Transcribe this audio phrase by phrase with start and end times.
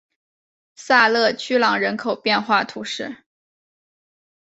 [0.77, 3.23] 萨勒屈朗人口变化图示